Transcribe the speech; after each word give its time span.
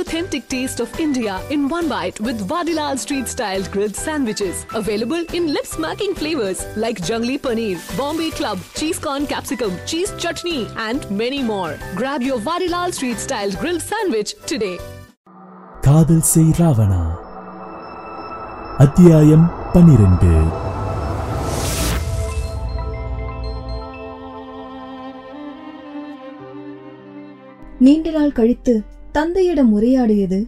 authentic 0.00 0.48
taste 0.48 0.80
of 0.80 0.98
India 0.98 1.34
in 1.50 1.68
one 1.68 1.88
bite 1.88 2.18
with 2.20 2.46
Vadilal 2.48 2.98
Street 2.98 3.28
Style 3.28 3.64
grilled 3.64 3.96
sandwiches. 3.96 4.64
Available 4.74 5.24
in 5.32 5.52
lip 5.52 5.66
smacking 5.66 6.14
flavors 6.14 6.64
like 6.76 7.00
Jungli 7.02 7.38
Paneer, 7.38 7.78
Bombay 7.96 8.30
Club, 8.30 8.58
Cheese 8.74 8.98
Corn 8.98 9.26
Capsicum, 9.26 9.72
Cheese 9.86 10.12
Chutney, 10.16 10.66
and 10.78 11.10
many 11.10 11.42
more. 11.42 11.78
Grab 11.94 12.22
your 12.22 12.38
Vadilal 12.40 12.92
Street 12.92 13.18
Style 13.18 13.52
grilled 13.62 13.84
sandwich 13.92 14.32
today. 14.46 14.78
காதல் 15.84 16.24
செய் 16.30 16.50
ராவணா 16.58 17.02
அத்தியாயம் 18.76 19.46
பனிரெண்டு 19.72 20.32
நீண்ட 27.78 28.10
நாள் 28.10 28.32
கழித்து 28.32 28.74
தந்தையிடம் 29.12 29.72
உரையாடியது 29.72 30.38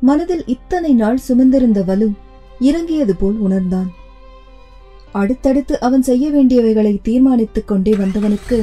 மனதில் 0.00 0.44
இத்தனை 0.46 0.92
நாள் 0.92 1.20
சுமந்திருந்த 1.28 1.84
வலு 1.84 2.08
இறங்கியது 2.60 3.16
போல் 3.16 3.36
உணர்ந்தான். 3.36 3.88
அடுத்தடுத்து 5.12 5.80
அவன் 5.80 6.02
செய்ய 6.02 6.30
வேண்டியவைகளை 6.30 6.98
தீர்மானித்துக் 7.02 7.66
கொண்டே 7.66 7.92
வந்தவனுக்கு 7.94 8.58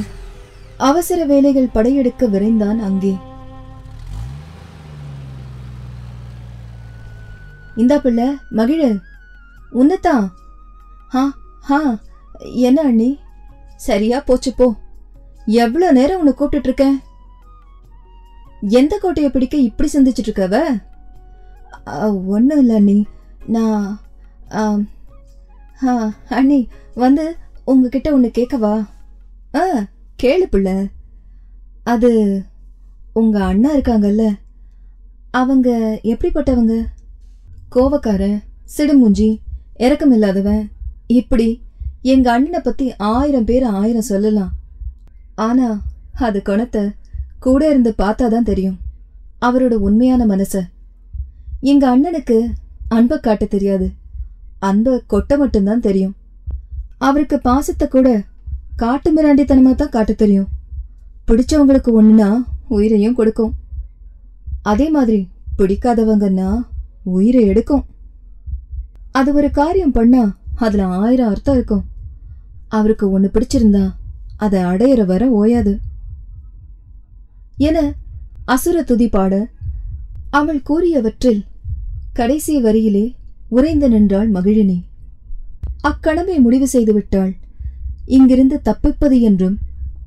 அவசர 0.78 1.26
வேலைகள் 1.26 1.74
படையெடுக்க 1.74 2.28
விரைந்தான் 2.28 2.80
அங்கே. 2.80 3.14
இந்தா 7.76 7.98
பிள்ளை 7.98 8.28
மகிழ 8.50 8.82
உன்னதான் 9.72 10.28
ஹா 11.08 11.24
ஹா 11.62 11.80
என்ன 12.68 12.82
அண்ணி? 12.82 13.20
சரியா 13.76 14.20
போச்சு 14.20 14.54
போ. 14.54 14.68
எவ்வளோ 15.46 15.92
நேரம் 15.92 16.20
உன்னை 16.20 16.34
கூப்பிட்டுட்டு 16.38 16.70
இருக்கேன் 16.70 16.98
எந்த 18.80 18.94
கோட்டையை 18.98 19.30
பிடிக்க 19.32 19.56
இப்படி 19.68 19.90
சிந்திச்சிட்டு 19.94 20.30
இருக்கவ 20.30 20.56
ஒன்றும் 22.36 22.60
இல்லை 22.60 22.76
அண்ணி. 22.76 23.00
நான் 23.56 23.86
அண்ணி 26.40 26.60
வந்து 27.04 27.26
உங்ககிட்ட 27.64 28.08
ஒன்று 28.16 28.30
கேட்கவா 28.38 28.74
ஆ 29.56 29.64
கேளு 30.24 30.46
பிள்ளை. 30.54 30.76
அது 31.84 32.12
உங்கள் 33.14 33.48
அண்ணா 33.50 33.70
இருக்காங்கல்ல. 33.76 34.26
அவங்க 35.32 35.70
எப்படிப்பட்டவங்க? 36.14 36.76
கோவக்காரன் 37.76 38.38
சிடுமூஞ்சி 38.76 39.30
இறக்கமில்லாதவன் 39.78 40.64
இப்படி 41.20 41.48
எங்கள் 42.14 42.34
அண்ணனை 42.34 42.60
பற்றி 42.60 42.86
ஆயிரம் 43.14 43.48
பேர் 43.50 43.66
ஆயிரம் 43.80 44.10
சொல்லலாம். 44.12 44.54
ஆனால் 45.36 45.78
அது 46.28 46.40
குணத்தை 46.42 46.84
கூட 47.46 47.70
இருந்து 47.70 47.94
பார்த்தாதான் 47.98 48.48
தெரியும். 48.50 48.78
அவரோட 49.42 49.74
உண்மையான 49.88 50.26
மனச. 50.26 50.62
எங்க 51.60 51.84
அண்ணனுக்கு 51.98 52.38
அன்பை 52.88 53.18
காட்ட 53.20 53.46
தெரியாது. 53.46 53.92
அன்பை 54.60 55.04
கொட்ட 55.10 55.38
மட்டும்தான் 55.38 55.80
தெரியும். 55.80 56.16
அவருக்கு 56.98 57.40
பாசத்தை 57.40 57.88
கூட 57.88 58.24
காட்டு 58.76 59.10
மிராண்டித்தனமா 59.16 59.76
தான் 59.76 59.90
காட்ட 59.90 60.14
தெரியும். 60.14 60.48
பிடிச்சவங்களுக்கு 61.28 61.90
ஒண்ணுனா 62.02 62.44
உயிரையும் 62.68 63.16
கொடுக்கும். 63.16 63.54
அதே 64.62 64.90
மாதிரி 64.90 65.28
பிடிக்காதவங்கன்னா 65.58 66.66
உயிரை 67.04 67.46
எடுக்கும். 67.46 67.86
அது 69.12 69.34
ஒரு 69.34 69.52
காரியம் 69.52 69.92
பண்ணா 69.92 70.36
அதுல 70.56 70.86
ஆயிரம் 70.86 71.30
அர்த்தம் 71.30 71.56
இருக்கும். 71.56 71.84
அவருக்கு 72.68 73.12
ஒன்று 73.12 73.32
பிடிச்சிருந்தா 73.34 73.92
அதை 74.38 74.64
அடையிற 74.64 75.06
வர 75.06 75.30
ஓயாது. 75.30 75.85
என 77.58 77.94
அசுர 78.46 78.84
துதி 78.84 79.08
பாட 79.08 79.48
அவள் 80.30 80.62
கூறியவற்றில் 80.70 81.44
கடைசி 82.14 82.64
வரியிலே 82.64 83.14
உறைந்து 83.50 83.90
நின்றாள் 83.90 84.32
மகிழினி. 84.32 84.82
அக்கடமை 85.84 86.40
முடிவு 86.40 86.68
செய்துவிட்டாள். 86.74 87.34
இங்கிருந்து 88.06 88.62
தப்பிப்பது 88.62 89.20
என்றும் 89.20 89.58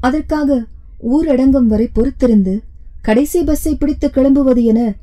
அதற்காக 0.01 0.65
ஊரடங்கும் 1.11 1.67
வரை 1.67 1.89
பொறுத்திருந்து 1.95 2.63
கடைசி 3.03 3.43
பஸ்ஸை 3.43 3.75
பிடித்து 3.75 4.09
கிளம்புவது 4.09 4.63
என 4.63 4.95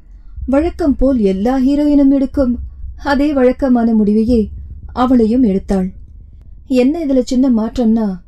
வழக்கம் 0.45 0.95
போல் 0.95 1.19
எல்லா 1.19 1.57
ஹீரோயினும் 1.57 2.11
எடுக்கும் 2.11 2.59
அதே 2.97 3.34
வழக்கமான 3.34 3.94
முடிவையே 3.94 4.47
அவளையும் 4.88 5.44
எடுத்தாள். 5.44 5.94
என்ன 6.67 7.05
இதுல 7.05 7.22
சின்ன 7.23 7.50
மாற்றம்னா 7.50 8.19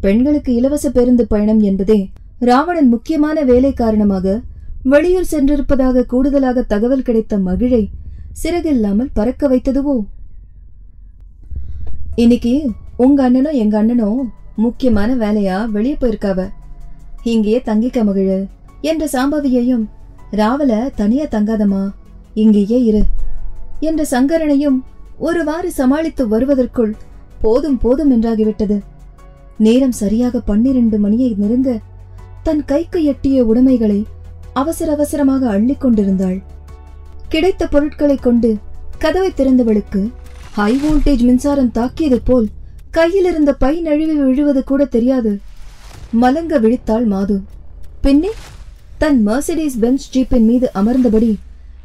பெண்களுக்கு 0.00 0.54
இலவச 0.54 0.90
பேருந்து 0.90 1.26
பயணம் 1.26 1.60
என்பதே 1.60 2.10
ராவணன் 2.40 2.88
முக்கியமான 2.88 3.42
வேலை 3.42 3.72
காரணமாக 3.72 4.42
வெளியூர் 4.82 5.30
சென்றிருப்பதாக 5.30 6.04
கூடுதலாக 6.04 6.62
தகவல் 6.62 7.02
கிடைத்த 7.02 7.38
மகிழை 7.38 7.90
சிறகில்லாமல் 8.32 9.10
பறக்க 9.12 9.48
வைத்ததுவோ? 9.48 10.04
இன்னைக்கு 12.14 12.70
உங்க 12.96 13.22
அண்ணனும் 13.22 13.52
எங்க 13.52 13.78
அண்ணனும் 13.78 14.32
முக்கியமான 14.56 15.16
வேலையா 15.16 15.70
வெளியே 15.70 15.96
போயிருக்காவ? 16.00 16.48
இங்கேயே 17.22 17.62
தங்கிக்க 17.64 18.04
மகிழு 18.04 18.46
என்ற 18.80 19.08
சாம்பவியையும் 19.12 19.84
ராவல 20.32 20.94
தனியா 20.94 21.24
தங்காதம்மா 21.24 21.90
இங்கேயே 22.34 22.84
இரு 22.84 23.02
என்ற 23.80 24.06
சங்கரனையும் 24.10 24.78
ஒருவாறு 25.18 25.72
சமாளித்து 25.72 26.28
வருவதற்குள் 26.28 26.96
போதும் 27.40 27.78
போதும் 27.78 28.22
என்றாகிவிட்டது. 28.22 28.78
நேரம் 29.58 29.92
சரியாக 29.92 30.40
பன்னிரண்டு 30.40 30.98
மணியை 30.98 31.34
நெருங்க 31.38 31.80
தன் 32.48 32.64
கைக்கு 32.64 33.04
எட்டிய 33.04 33.44
உடைமைகளை 33.44 34.06
அவசர 34.52 34.92
அவசரமாக 34.92 35.48
அள்ளிக் 35.48 35.80
கொண்டிருந்தாள். 35.80 36.42
கிடைத்த 37.28 37.66
பொருட்களைக் 37.66 38.22
கொண்டு 38.22 38.56
கதவை 38.98 39.32
திறந்தவளுக்கு 39.36 40.12
ஹை 40.52 40.76
வோல்டேஜ் 40.76 41.20
மின்சாரம் 41.20 41.70
தாக்கியது 41.70 42.20
போல் 42.20 42.48
கையில் 42.90 43.24
இருந்த 43.24 43.54
பை 43.54 43.80
நழுவி 43.80 44.14
விழுவது 44.14 44.64
கூட 44.64 44.84
தெரியாது. 44.84 45.38
மலங்க 46.10 46.60
விழித்தாள் 46.60 47.06
மாது. 47.06 47.40
பின்னே 48.00 48.30
தன் 48.98 49.26
மர்சிடிஸ் 49.26 49.78
பென்ஸ் 49.80 50.18
ஜீப்பின் 50.18 50.44
மீது 50.44 50.70
அமர்ந்தபடி 50.74 51.34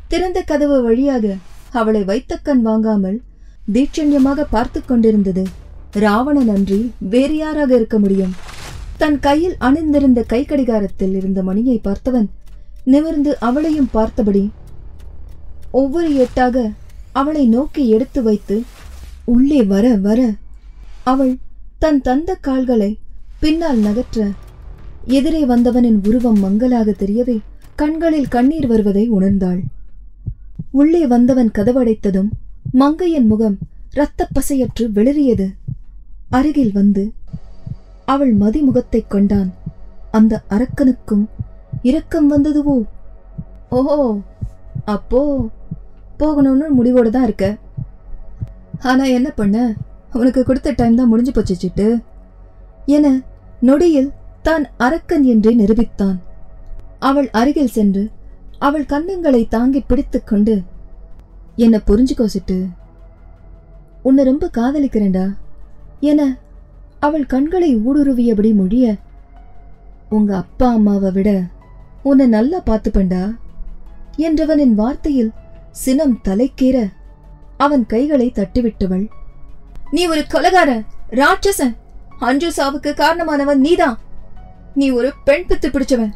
திறந்த 0.08 0.42
கதவு 0.42 0.84
வழியாக 0.84 1.36
அவளை 1.72 2.04
வைத்த 2.04 2.40
கண் 2.44 2.62
வாங்காமல் 2.62 3.22
தீட்சண்யமாக 3.74 4.46
பார்த்து 4.50 4.86
கொண்டிருந்தது. 4.86 5.44
ராவணன் 5.92 6.50
அன்றி 6.50 6.92
வேறு 7.00 7.38
யாராக 7.38 7.76
இருக்க 7.76 8.00
முடியும்? 8.00 8.52
தன் 8.98 9.20
கையில் 9.20 9.56
அணிந்திருந்த 9.58 10.24
கை 10.24 10.46
கடிகாரத்தில் 10.46 11.16
இருந்த 11.16 11.44
மணியை 11.44 11.82
பார்த்தவன் 11.84 12.28
நிமிர்ந்து 12.84 13.40
அவளையும் 13.40 13.90
பார்த்தபடி 13.92 14.52
ஒவ்வொரு 15.72 16.14
எட்டாக 16.14 16.72
அவளை 17.12 17.48
நோக்கி 17.48 17.90
எடுத்து 17.90 18.24
வைத்து 18.24 18.64
உள்ளே 19.24 19.64
வர 19.64 19.96
வர 19.96 20.34
அவள் 21.04 21.38
தன் 21.80 22.02
தந்த 22.02 22.36
கால்களை 22.36 22.98
பின்னால் 23.40 23.78
நகற்ற 23.78 24.32
எதிரே 25.06 25.46
வந்தவனின் 25.46 26.00
உருவம் 26.04 26.40
மங்கலாக 26.40 26.92
தெரியவே 26.92 27.38
கண்களில் 27.76 28.28
கண்ணீர் 28.28 28.68
வருவதை 28.68 29.12
உணர்ந்தாள். 29.12 29.62
உள்ளே 30.72 31.08
வந்தவன் 31.08 31.52
கதவடைத்ததும் 31.54 32.30
மங்கையின் 32.72 33.26
முகம் 33.26 33.58
இரத்தப் 33.94 34.40
பசையற்று 34.40 34.88
வெளிறியது. 34.90 35.52
அருகில் 36.30 36.72
வந்து 36.74 37.12
அவள் 38.06 38.38
மதிமுகத்தைக் 38.38 39.08
கண்டான். 39.08 39.54
அந்த 40.12 40.42
அரக்கனுக்கும் 40.50 41.30
இரக்கம் 41.82 42.32
வந்ததுவோ? 42.32 42.84
ஓஹோ 43.70 44.20
அப்போ 44.86 45.48
போகணும்னு 46.20 46.70
முடிவோடு 46.70 47.12
தான் 47.12 47.24
இருக்க. 47.24 47.58
ஆனால் 48.80 49.08
என்ன 49.08 49.30
பண்ண? 49.30 49.74
உனக்கு 50.14 50.44
கொடுத்த 50.44 50.74
டைம் 50.76 50.96
தான் 50.96 51.08
முடிஞ்சு 51.08 51.32
போச்சு 51.32 51.56
சிட்டு. 51.62 52.04
என 52.86 53.22
நொடியில் 53.60 54.12
தான் 54.42 54.68
அரக்கன் 54.78 55.24
என்றே 55.24 55.56
நிரூபித்தான். 55.58 56.18
அவள் 57.00 57.30
அருகில் 57.30 57.68
சென்று 57.68 58.12
அவள் 58.60 58.86
கன்னங்களை 58.86 59.48
தாங்கி 59.48 59.82
பிடித்து 59.82 60.24
கொண்டு 60.24 60.62
என்னை 61.56 61.80
புரிஞ்சுக்கோ 61.88 62.28
சிட்டு. 62.34 62.68
உன்னை 64.02 64.24
ரொம்ப 64.24 64.50
காதலிக்கிறேன்டா 64.58 65.36
என 66.00 66.38
அவள் 67.06 67.26
கண்களை 67.26 67.70
ஊடுருவியபடி 67.78 68.52
மொழிய 68.60 68.86
உங்க 70.10 70.32
அப்பா 70.36 70.68
அம்மாவை 70.72 71.12
விட 71.12 71.30
உன்னை 72.04 72.26
நல்லா 72.28 72.60
பார்த்துப்பண்டா 72.66 73.24
என்றவனின் 74.18 74.76
வார்த்தையில் 74.82 75.32
சினம் 75.84 76.18
தலைக்கேற 76.24 76.78
அவன் 77.58 77.84
கைகளை 77.86 78.28
தட்டிவிட்டவள். 78.36 79.06
நீ 79.92 80.02
ஒரு 80.08 80.22
கொலகார 80.34 80.72
ராட்சசன். 81.12 81.74
அஞ்சு 82.20 82.50
சாவுக்கு 82.58 82.92
காரணமானவன் 82.94 83.64
நீதான். 83.66 83.98
நீ 84.76 84.90
ஒரு 84.90 85.10
பெண் 85.24 85.46
பித்து 85.48 85.68
பிடிச்சவன். 85.70 86.14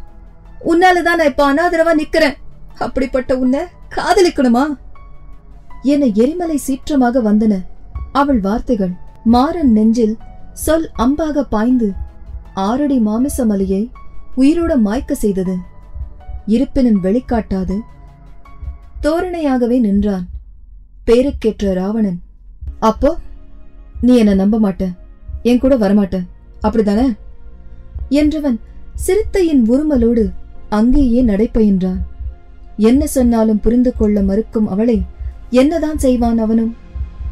உன்னாலதான் 0.65 1.19
நான் 1.19 1.31
இப்ப 1.31 1.47
அனாதரவா 1.53 1.93
நிக்கிறேன். 2.01 2.37
அப்படிப்பட்ட 2.77 3.31
உன்னை 3.37 3.61
காதலிக்கணுமா? 3.95 4.65
என 5.81 6.05
எரிமலை 6.21 6.57
சீற்றமாக 6.67 7.21
வந்தன 7.29 7.53
அவள் 8.11 8.39
வார்த்தைகள். 8.39 8.93
மாறன் 9.23 9.71
நெஞ்சில் 9.71 10.15
சொல் 10.63 10.89
அம்பாக 10.97 11.41
பாய்ந்து 11.49 11.87
ஆறடி 12.53 12.99
மாமிசமலியை 12.99 13.81
உயிரோட 14.37 14.71
மாய்க்க 14.85 15.11
செய்தது. 15.11 15.55
இருப்பினும் 16.45 17.03
வெளிக்காட்டாது. 17.03 17.75
தோரணையாகவே 19.03 19.79
நின்றான். 19.79 20.25
பேருக்கேற்ற 21.07 21.73
ராவணன். 21.73 22.21
அப்போ 22.79 23.17
நீ 24.01 24.15
என்ன 24.15 24.33
நம்ப 24.33 24.59
மாட்ட. 24.59 24.83
என் 25.43 25.59
கூட 25.59 25.77
வரமாட்ட. 25.77 26.25
அப்படிதானே 26.63 27.07
என்றவன் 28.09 28.57
சிறுத்தையின் 28.93 29.63
உருமலோடு 29.69 30.25
அங்கேயே 30.69 31.23
நடைபயின்றான் 31.23 32.01
என்ன 32.77 33.07
சொன்னாலும் 33.07 33.59
புரிந்து 33.59 33.93
கொள்ள 33.93 34.21
மறுக்கும் 34.21 34.67
அவளை 34.67 34.97
என்னதான் 35.49 35.97
செய்வான் 35.97 36.37
அவனும்? 36.37 36.75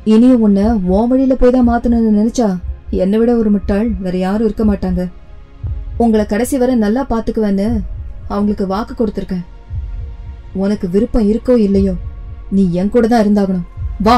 இனியும் 0.04 0.42
உன்னை 0.42 0.63
ஓ 0.86 1.06
வழியில 1.07 1.36
போய்தான் 1.39 1.69
மாத்தணும்னு 1.69 2.16
நினைச்சா? 2.19 2.50
என்னை 2.95 3.18
விட 3.19 3.31
ஒரு 3.36 3.50
முட்டாள் 3.50 3.89
வேற 4.03 4.18
யாரும் 4.18 4.47
இருக்க 4.47 4.63
மாட்டாங்க. 4.65 5.09
உங்களை 5.97 6.25
கடைசி 6.25 6.57
வரை 6.57 6.75
நல்லா 6.75 7.06
பார்த்துக்குவேன்னு 7.09 7.68
அவங்களுக்கு 8.27 8.68
வாக்கு 8.68 8.94
கொடுத்துருக்கேன். 8.97 9.45
உனக்கு 10.53 10.89
விருப்பம் 10.89 11.30
இருக்கோ 11.31 11.56
இல்லையோ 11.57 11.94
நீ 12.50 12.63
என் 12.71 12.89
கூட 12.89 13.07
தான் 13.07 13.24
இருந்தாகணும். 13.25 13.68
வா. 14.00 14.18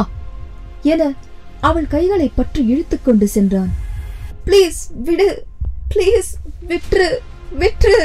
என 0.81 1.13
அவள் 1.59 1.87
கைகளை 1.87 2.31
பற்றி 2.35 2.61
இழுத்துக்கொண்டு 2.73 3.23
சென்றான். 3.23 3.71
ப்ளீஸ் 4.45 4.79
விடு. 5.03 5.43
ப்ளீஸ் 5.95 6.29
விற்று. 6.67 7.07
விற்று. 7.59 7.97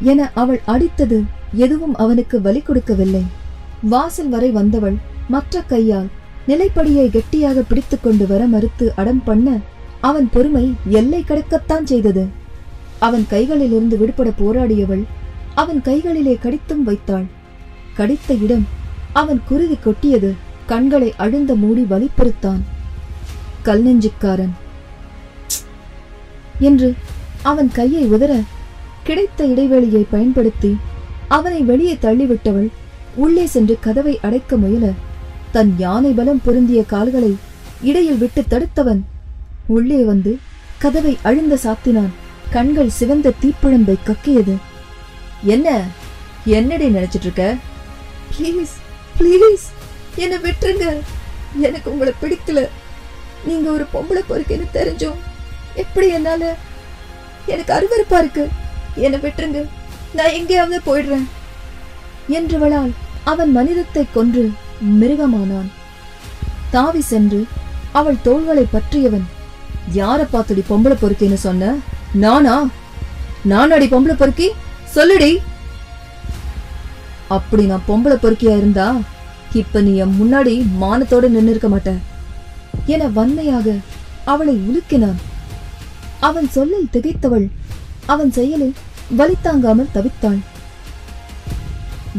என 0.00 0.30
அவள் 0.34 0.60
அடித்தது 0.66 1.18
எதுவும் 1.52 1.94
அவனுக்கு 1.94 2.40
வலி 2.40 2.60
கொடுக்கவில்லை. 2.60 3.24
வாசல் 3.82 4.28
வரை 4.28 4.50
வந்தவள் 4.50 4.96
மற்ற 5.28 5.60
கையால் 5.60 6.08
நிலைப்படியை 6.48 7.10
கெட்டியாக 7.10 7.62
பிடித்துக்கொண்டு 7.62 8.26
வர 8.26 8.46
மறுத்து 8.46 8.86
அடம் 8.94 9.22
பண்ண 9.24 9.58
அவன் 10.08 10.28
பொறுமை 10.32 10.64
எல்லை 10.98 11.20
கடக்கத்தான் 11.22 11.88
செய்தது. 11.90 12.24
அவன் 12.98 13.24
கைகளிலிருந்து 13.30 13.96
விடுபட 13.96 14.28
போராடியவள் 14.40 15.04
அவன் 15.54 15.80
கைகளிலே 15.82 16.34
கடித்தும் 16.42 16.82
வைத்தாள். 16.82 17.26
கடித்த 17.94 18.34
இடம் 18.34 18.66
அவன் 19.12 19.40
குருதி 19.48 19.76
கொட்டியது. 19.76 20.30
கண்களை 20.66 21.10
அழுந்த 21.16 21.54
மூடி 21.54 21.84
வலிப்பெருத்தான். 21.90 22.62
கல் 23.62 23.82
நெஞ்சுக்காரன். 23.82 24.54
என்று 26.58 26.88
அவன் 27.42 27.70
கையை 27.72 28.04
உதற 28.12 28.32
கிடைத்த 29.02 29.40
இடைவெளியை 29.44 30.02
பயன்படுத்தி 30.10 30.70
அவனை 31.28 31.60
வெளியே 31.62 31.94
தள்ளிவிட்டவள் 32.02 32.68
உள்ளே 33.14 33.44
சென்று 33.46 33.74
கதவை 33.80 34.14
அடைக்க 34.22 34.56
முயல 34.56 34.86
தன் 35.52 35.74
யானை 35.78 36.12
பலம் 36.12 36.40
பொருந்திய 36.44 36.80
கால்களை 36.84 37.32
இடையில் 37.82 38.18
விட்டு 38.18 38.42
தடுத்தவன் 38.50 39.02
உள்ளே 39.66 40.02
வந்து 40.02 40.38
கதவை 40.78 41.18
அழுந்த 41.22 41.58
சாத்தினான். 41.62 42.10
கண்கள் 42.50 42.88
சிவந்த 42.88 43.32
தீப்பிழம்பை 43.42 43.94
கக்கியது. 44.04 44.56
என்ன? 45.42 45.84
என்னடி 46.44 46.88
நினைச்சிட்டு 46.88 47.20
இருக்க 47.20 47.54
ப்ளீஸ் 48.38 48.68
ப்ளீஸ் 49.18 49.64
என்னை 50.16 50.38
விட்டுருங்க. 50.38 51.00
எனக்கு 51.56 51.92
உங்களை 51.92 52.12
பிடிக்கல. 52.22 52.68
நீங்க 53.44 53.70
ஒரு 53.70 53.86
பொம்பளை 53.94 54.20
பொறுக்குன்னு 54.28 54.66
தெரிஞ்சோம். 54.74 55.14
எப்படி 55.74 56.08
என்னால? 56.08 56.56
எனக்கு 57.46 57.72
அருவறுப்பா 57.74 58.18
இருக்கு. 58.18 58.48
என்னை 58.94 59.18
விட்டுருங்க. 59.18 59.68
நான் 60.14 60.32
எங்கேயாவது 60.32 60.80
போயிடுறேன். 60.86 61.24
என்றவளால் 62.28 62.92
அவன் 63.24 63.50
மனிதத்தை 63.50 64.06
கொன்று 64.14 64.52
மிருகமானான். 65.00 65.70
தாவி 66.70 67.00
சென்று 67.00 67.46
அவள் 67.92 68.22
தோள்களை 68.22 68.66
பற்றியவன் 68.70 69.34
யார 69.94 70.26
பார்த்துடி 70.30 70.64
பொம்பளை 70.70 70.96
பொறுக்கின்னு 71.02 71.34
சொன்ன? 71.34 71.74
நானா? 72.12 72.68
நானாடி 73.44 73.86
பொம்பளை 73.86 74.12
பொறுக்கி? 74.12 74.50
சொல்லுடி. 74.94 75.36
அப்படி 77.28 77.64
நான் 77.64 77.82
பொம்பளை 77.88 78.16
பொறுக்கியா 78.16 78.56
இருந்தா 78.56 78.94
இப்ப 79.52 79.80
நீ 79.80 79.96
என் 79.96 80.16
முன்னாடி 80.20 80.66
மானத்தோட 80.80 81.28
நின்னு 81.28 81.50
இருக்க 81.50 81.68
மாட்ட. 81.68 81.98
என 82.86 83.08
வன்மையாக 83.08 83.74
அவளை 84.24 84.56
உலுக்கினான். 84.56 85.14
அவன் 86.20 86.50
சொல்லில் 86.50 86.88
திகைத்தவள் 86.92 87.50
அவன் 88.06 88.30
செயலில் 88.30 88.74
வலி 89.16 89.34
தாங்காமல் 89.42 89.88
தவித்தாள். 89.94 90.38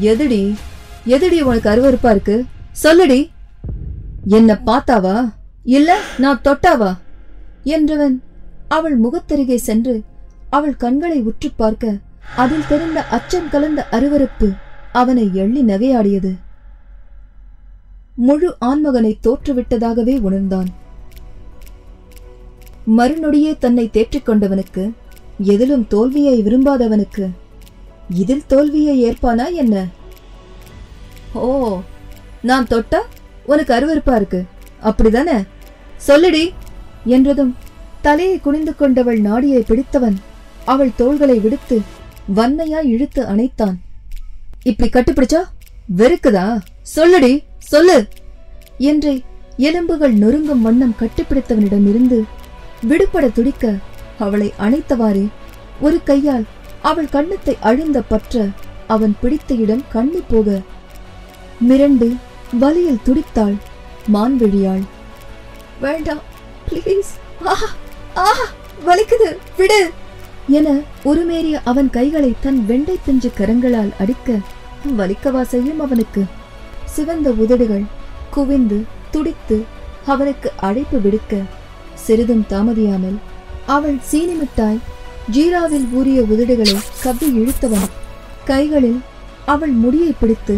எதுடி? 0.02 0.56
எதுடி 1.06 1.42
உனக்கு 1.42 1.70
அருவருப்பா 1.70 2.10
இருக்கு? 2.10 2.46
சொல்லுடி. 2.84 3.30
என்ன 4.28 4.60
பார்த்தாவா? 4.66 5.34
இல்ல 5.64 6.00
நான் 6.18 6.42
தொட்டாவா? 6.44 6.96
என்றவன் 7.68 8.16
அவள் 8.68 9.02
முகத்தருகே 9.02 9.56
சென்று 9.56 9.96
அவள் 10.50 10.76
கண்களை 10.76 11.20
உற்று 11.22 11.50
பார்க்க 11.56 11.98
அதில் 12.36 12.68
தெரிந்த 12.70 13.00
அச்சம் 13.04 13.50
கலந்த 13.50 13.88
அருவருப்பு 13.92 14.50
அவனை 14.92 15.30
எள்ளி 15.34 15.62
நகையாடியது. 15.64 16.32
முழு 18.16 18.56
ஆண்மகனை 18.66 19.14
தோற்றுவிட்டதாகவே 19.24 20.20
உணர்ந்தான். 20.20 20.70
மறுநொடியே 22.98 23.58
தன்னை 23.58 23.90
தேற்றிக் 23.90 24.30
கொண்டவனுக்கு 24.30 24.84
எதிலும் 25.40 25.88
தோல்வியை 25.88 26.36
விரும்பாதவனுக்கு 26.44 27.26
இதில் 28.10 28.48
தோல்வியை 28.48 28.96
ஏற்பானா 29.06 29.54
என்ன? 29.54 29.86
ஓ 31.34 31.80
நான் 32.42 32.68
தொட்டா 32.68 33.02
உனக்கு 33.46 33.74
அருவருப்பா 33.74 34.16
இருக்கு. 34.16 34.44
அப்படிதானே? 34.84 35.38
சொல்லுடி. 36.08 36.44
என்றதும் 37.08 37.54
தலையை 38.02 38.40
குனிந்து 38.40 38.76
கொண்டவள் 38.76 39.20
நாடியை 39.20 39.62
பிடித்தவன் 39.62 40.18
அவள் 40.66 40.96
தோள்களை 40.96 41.40
விடுத்து 41.40 41.78
வன்மையா 42.36 42.80
இழுத்து 42.86 43.22
அணைத்தான். 43.24 43.76
இப்படி 44.64 44.90
கட்டுப்பிடிச்சா? 44.90 45.42
வெறுக்குதா? 45.96 46.46
சொல்லுடி 46.96 47.34
சொல்லு! 47.66 47.98
என்றே 48.84 49.14
எலும்புகள் 49.60 50.14
நொறுங்கும் 50.14 50.62
வண்ணம் 50.62 50.98
கட்டிப்பிடித்தவனிடமிருந்து 51.00 52.18
விடுபட 52.82 53.26
துடிக்க 53.30 53.64
அவளை 54.20 54.54
அணைத்தவாறே 54.60 55.26
ஒரு 55.82 55.98
கையால் 56.04 56.46
அவள் 56.82 57.14
கண்ணத்தை 57.14 57.56
அழுந்த 57.60 58.02
பற்ற 58.02 58.36
அவன் 58.88 59.16
பிடித்த 59.22 59.54
இடம் 59.56 59.84
கண்ணி 59.90 60.22
போக 60.30 60.50
மிரண்டு 61.62 62.08
வலியில் 62.60 63.04
துடித்தாள் 63.06 63.56
மான்வெழியாள். 64.14 64.84
வேண்டாம் 65.82 66.24
ப்ளீஸ் 66.68 67.12
ஆஹா 67.44 67.70
ஆ 68.18 68.28
வலிக்குது. 68.86 69.30
விடு. 69.58 69.80
என 70.48 70.68
உருமேறிய 71.04 71.56
அவன் 71.64 71.90
கைகளை 71.90 72.36
தன் 72.42 72.60
வெண்டை 72.70 72.96
பிஞ்சு 73.06 73.30
கரங்களால் 73.38 73.92
அடிக்க 73.98 74.30
வலிக்கவா 74.98 75.42
செய்யும் 75.42 75.80
அவனுக்கு. 75.80 76.24
சிவந்த 76.86 77.30
உதடுகள் 77.32 77.86
குவிந்து 78.30 78.78
துடித்து 79.12 79.58
அவனுக்கு 80.06 80.52
அழைப்பு 80.58 81.02
விடுக்க 81.02 81.34
சிறிதும் 81.96 82.46
தாமதியாமல் 82.50 83.18
அவள் 83.66 83.98
சீனி 84.02 84.34
மிட்டாய் 84.34 84.80
ஜீராவில் 85.32 85.88
ஊறிய 85.94 86.22
உதடுகளை 86.22 86.76
கவ்வி 87.04 87.26
இழுத்தவன் 87.34 87.90
கைகளில் 88.46 89.00
அவள் 89.46 89.72
முடியை 89.72 90.14
பிடித்து 90.20 90.56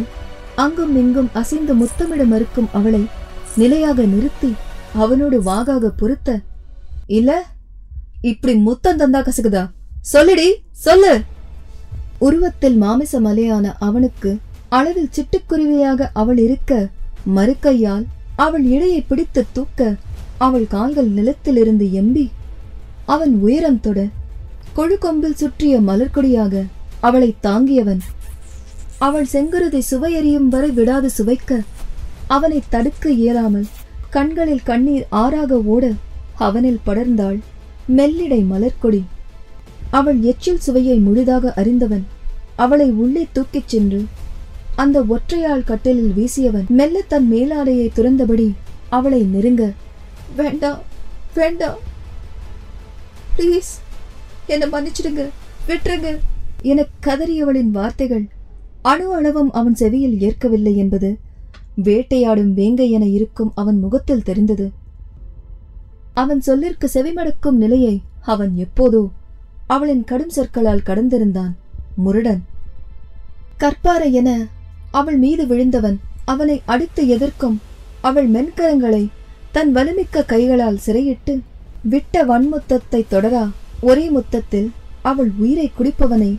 அங்கும் 0.55 0.95
இங்கும் 0.95 1.29
அசைந்து 1.33 1.73
முத்தமிட 1.73 2.23
மறுக்கும் 2.25 2.69
அவளை 2.71 3.01
நிலையாக 3.55 4.05
நிறுத்தி 4.05 4.49
அவனோடு 4.93 5.43
வாகாக 5.43 5.87
பொருத்த. 5.87 6.39
இல்ல? 7.07 7.45
இப்படி 8.21 8.55
முத்தம் 8.55 8.99
தந்தா 8.99 9.17
கசகுதா 9.17 9.69
சொல்லுடி 10.13 10.55
சொல்லு. 10.71 11.21
உருவத்தில் 12.19 12.77
மாமிச 12.77 13.19
மலையான 13.19 13.75
அவனுக்கு 13.79 14.37
அளவில் 14.69 15.09
சிட்டுக்குருவியாக 15.15 16.09
அவள் 16.13 16.37
இருக்க 16.37 16.89
மறுக்கையால் 17.35 18.05
அவள் 18.35 18.65
இடையை 18.65 19.01
பிடித்து 19.01 19.45
தூக்க 19.51 19.95
அவள் 20.37 20.67
கால்கள் 20.67 21.09
நிலத்திலிருந்து 21.09 21.85
எம்பி 22.01 22.29
அவன் 23.05 23.33
உயரம் 23.33 23.79
தொட 23.79 24.07
கொழுக்கொம்பில் 24.75 25.33
சுற்றிய 25.33 25.81
மலர்கொடியாக 25.81 26.65
அவளை 26.99 27.35
தாங்கியவன். 27.43 27.99
அவள் 28.97 29.27
செங்குருதை 29.31 29.81
சுவையறியும் 29.91 30.47
வரை 30.47 30.71
விடாது 30.71 31.09
சுவைக்க 31.17 31.59
அவனை 32.27 32.63
தடுக்க 32.69 33.09
இயலாமல் 33.09 33.67
கண்களில் 34.09 34.67
கண்ணீர் 34.69 35.07
ஆறாக 35.11 35.51
ஓட 35.73 35.85
அவனில் 36.45 36.79
படர்ந்தாள் 36.85 37.39
மெல்லிடை 37.97 38.41
மலர்கொடி. 38.51 39.01
அவள் 39.89 40.19
எச்சில் 40.21 40.63
சுவையை 40.65 40.97
முழுதாக 40.97 41.53
அறிந்தவன். 41.53 42.05
அவளை 42.55 42.87
உள்ளே 42.91 43.27
தூக்கிச் 43.31 43.67
சென்று 43.67 43.99
அந்த 44.75 44.97
ஒற்றையாள் 45.03 45.67
கட்டிலில் 45.69 46.13
வீசியவன் 46.17 46.67
மெல்ல 46.69 47.01
தன் 47.07 47.27
மேலாடையை 47.31 47.87
துறந்தபடி 47.95 48.47
அவளை 48.89 49.21
நெருங்க 49.33 49.63
வேண்டா 50.35 50.71
வேண்டா. 51.35 51.69
ப்ளீஸ் 53.37 53.71
என்னை 54.47 54.67
மன்னிச்சிடுங்க 54.69 55.23
விட்டுருங்க 55.67 56.09
என 56.61 56.85
கதறியவளின் 57.05 57.71
வார்த்தைகள் 57.71 58.25
அணு 58.81 59.13
அளவும் 59.13 59.51
அவன் 59.51 59.75
செவியில் 59.75 60.19
ஏற்கவில்லை 60.19 60.75
என்பது 60.75 61.09
வேட்டையாடும் 61.87 62.53
வேங்கை 62.53 62.87
என 62.91 63.05
இருக்கும் 63.17 63.51
அவன் 63.55 63.77
முகத்தில் 63.79 64.25
தெரிந்தது. 64.29 64.67
அவன் 66.13 66.41
சொல்லிற்கு 66.41 66.87
செவிமடுக்கும் 66.93 67.59
நிலையை 67.63 67.95
அவன் 68.33 68.53
எப்போதோ 68.65 69.01
அவளின் 69.67 70.03
கடும் 70.03 70.33
சொற்களால் 70.37 70.87
கடந்திருந்தான். 70.87 71.53
முருடன் 72.03 72.41
கற்பாரை 73.57 74.09
என 74.11 74.29
அவள் 74.91 75.17
மீது 75.17 75.43
விழுந்தவன் 75.47 75.97
அவனை 76.25 76.57
அடித்து 76.65 77.03
எதிர்க்கும் 77.07 77.57
அவள் 78.01 78.29
மென்கரங்களை 78.29 79.03
தன் 79.51 79.71
வலுமிக்க 79.75 80.25
கைகளால் 80.25 80.83
சிறையிட்டு 80.85 81.33
விட்ட 81.83 82.23
வன்முத்தத்தை 82.25 83.01
தொடரா. 83.11 83.45
ஒரே 83.81 84.05
முத்தத்தில் 84.09 84.69
அவள் 85.01 85.31
உயிரை 85.37 85.67
குடிப்பவனை 85.77 86.31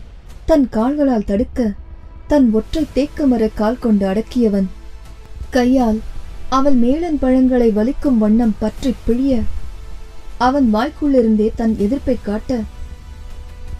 தன் 0.45 0.67
கால்களால் 0.69 1.27
தடுக்க 1.29 1.59
தன் 2.27 2.47
ஒற்றை 2.53 2.83
தேக்கமர 2.95 3.43
கால் 3.53 3.81
கொண்டு 3.85 4.05
அடக்கியவன் 4.07 4.67
கையால் 5.51 5.99
அவள் 6.49 6.73
மேலன் 6.73 7.19
பழங்களை 7.19 7.71
வலிக்கும் 7.71 8.17
வண்ணம் 8.17 8.55
பற்றி 8.59 8.93
பிழிய 9.07 9.33
அவன் 10.37 10.73
வாய்க்குள்ளிருந்தே 10.73 11.49
தன் 11.55 11.75
எதிர்ப்பை 11.79 12.17
காட்ட 12.21 12.51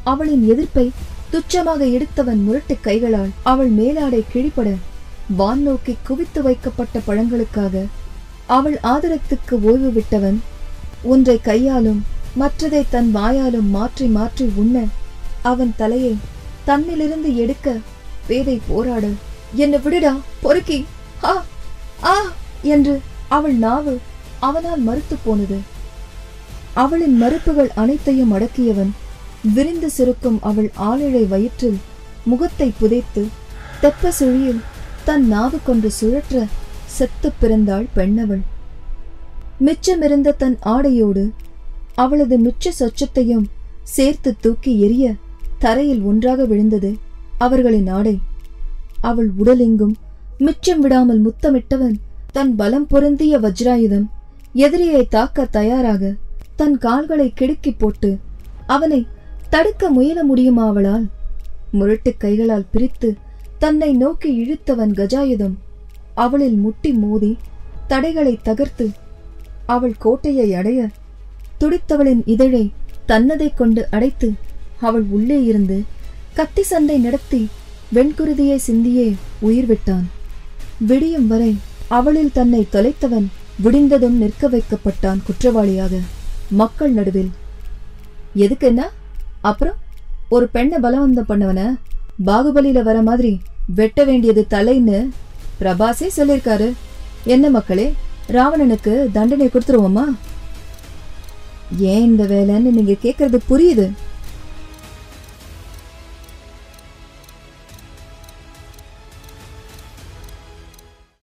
அவளின் 0.04 0.48
எதிர்ப்பை 0.48 0.86
துச்சமாக 1.32 1.92
எடுத்தவன் 1.92 2.44
முரட்டு 2.44 2.78
கைகளால் 2.82 3.30
அவள் 3.44 3.70
மேலாடை 3.70 4.24
கிழிபட 4.34 4.70
வான் 5.38 5.62
நோக்கி 5.62 5.96
குவித்து 6.04 6.42
வைக்கப்பட்ட 6.42 7.00
பழங்களுக்காக 7.08 7.76
அவள் 8.48 8.80
ஆதரத்துக்கு 8.84 9.60
ஓய்வு 9.62 9.92
விட்டவன் 9.92 10.40
ஒன்றை 11.04 11.40
கையாலும் 11.42 12.02
மற்றதை 12.40 12.84
தன் 12.90 13.16
வாயாலும் 13.16 13.70
மாற்றி 13.70 14.06
மாற்றி 14.08 14.50
உண்ண 14.56 14.86
அவன் 15.42 15.74
தலையை 15.78 16.14
தன்னிலிருந்து 16.68 17.36
எடுக்க 17.36 17.68
பேதை 18.28 18.62
போராட. 18.68 19.06
என்ன 19.56 19.78
விடுடா 19.78 20.12
பொறுக்கி! 20.42 20.86
ஆ! 21.24 21.32
ஆ 22.04 22.16
என்று 22.62 23.00
அவள் 23.28 23.54
நாவு 23.54 24.00
அவனால் 24.40 24.80
மறுத்து 24.80 25.16
போனது. 25.24 25.58
அவளின் 26.74 27.18
மறுப்புகள் 27.18 27.72
அனைத்தையும் 27.76 28.34
அடக்கியவன் 28.34 28.92
விரிந்து 29.54 29.90
சிறுக்கும் 29.90 30.40
அவள் 30.42 30.70
ஆளிழை 30.74 31.24
வயிற்றில் 31.26 31.78
முகத்தை 32.24 32.72
புதைத்து 32.80 33.28
தெப்ப 33.82 34.12
சுழியில் 34.20 34.62
தன் 35.04 35.28
நாவு 35.28 35.60
கொண்டு 35.64 35.92
சுழற்ற 36.02 36.48
செத்து 36.86 37.32
பிறந்தாள் 37.40 37.88
பெண்ணவள். 37.96 38.42
மிச்சமிருந்த 39.66 40.36
தன் 40.38 40.58
ஆடையோடு 40.66 41.30
அவளது 41.96 42.38
மிச்ச 42.38 42.72
சொச்சத்தையும் 42.80 43.46
சேர்த்து 43.84 44.36
தூக்கி 44.40 44.72
எறிய 44.88 45.16
தரையில் 45.60 46.02
ஒன்றாக 46.02 46.46
விழுந்தது 46.46 46.98
அவர்களின் 47.38 47.88
ஆடை. 47.88 48.20
அவள் 49.02 49.32
உடலெங்கும் 49.44 49.96
மிச்சம் 50.42 50.82
விடாமல் 50.82 51.22
முத்தமிட்டவன் 51.22 51.96
தன் 52.32 52.52
பலம் 52.56 52.88
பொருந்திய 52.88 53.34
வஜ்ராயுதம் 53.40 54.06
எதிரியை 54.58 55.02
தாக்க 55.08 55.46
தயாராக 55.52 56.04
தன் 56.56 56.78
கால்களை 56.78 57.28
கிடுக்கி 57.34 57.72
போட்டு 57.78 58.10
அவனை 58.68 59.02
தடுக்க 59.50 59.90
முயல 59.90 60.20
முடியுமா 60.24 60.66
அவளால் 60.66 61.06
முரட்டு 61.72 62.12
கைகளால் 62.18 62.70
பிரித்து 62.72 63.10
தன்னை 63.58 63.92
நோக்கி 63.94 64.30
இழுத்தவன் 64.36 64.94
கஜாயுதம் 64.94 65.56
அவளில் 66.16 66.58
முட்டி 66.58 66.92
மோதி 66.94 67.32
தடைகளை 67.88 68.34
தகர்த்து 68.44 68.86
அவள் 69.66 69.96
கோட்டையை 69.98 70.48
அடைய 70.54 70.80
துடித்தவளின் 71.60 72.24
இதழை 72.26 72.64
தன்னதைக் 73.06 73.58
கொண்டு 73.58 73.82
அடைத்து 73.90 74.30
அவள் 74.80 75.06
உள்ளே 75.10 75.40
இருந்து 75.44 75.78
கத்தி 76.34 76.64
சண்டை 76.64 76.98
நடத்தி 77.00 77.42
வெண்குருதியை 77.92 78.58
சிந்தியே 78.68 79.08
உயிர் 79.40 79.66
விட்டான் 79.66 80.08
விடியும் 80.88 81.28
வரை 81.28 81.58
அவளில் 81.88 82.32
தன்னை 82.34 82.68
தொலைத்தவன் 82.74 83.26
விடிந்ததும் 83.64 84.18
நிற்க 84.18 84.50
வைக்கப்பட்டான் 84.50 85.20
குற்றவாளியாக. 85.24 86.00
மக்கள் 86.50 86.92
நடுவில் 86.92 87.32
எதுக்கு 88.34 88.68
என்ன? 88.68 88.90
அப்புறம்? 89.42 89.74
ஒரு 90.30 90.48
பெண்ணை 90.48 90.78
பலவந்தம் 90.80 91.30
பண்ணவன? 91.30 91.76
பாகுபலியில 92.26 92.84
வர 92.84 93.02
மாதிரி 93.02 93.40
வெட்ட 93.76 94.04
வேண்டியது 94.04 94.46
தலைன்னு 94.50 95.10
பிரபாசே 95.62 96.10
சொல்லியிருக்காரு. 96.18 96.74
என்ன 97.24 97.50
மக்களே 97.50 97.94
ராவணனுக்கு 98.28 99.12
தண்டனை 99.12 99.48
கொடுத்துருவோமா? 99.48 100.04
ஏன் 101.78 102.04
இந்த 102.04 102.24
வேலைன்னு 102.24 102.72
நீங்க 102.72 102.92
கேக்குறது 102.92 103.40
புரியுது. 103.50 103.92